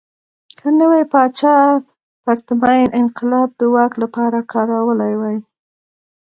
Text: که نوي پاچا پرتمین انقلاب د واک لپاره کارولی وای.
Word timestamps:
که 0.57 0.67
نوي 0.79 1.03
پاچا 1.11 1.55
پرتمین 2.23 2.87
انقلاب 3.01 3.49
د 3.59 3.61
واک 3.73 3.93
لپاره 4.03 4.39
کارولی 4.53 5.13
وای. 5.19 5.37